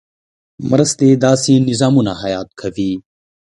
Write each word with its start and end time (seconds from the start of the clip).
مرستې 0.69 1.07
داسې 1.25 1.53
نظامونه 1.69 2.11
حیات 2.21 2.49
کوي. 2.59 2.91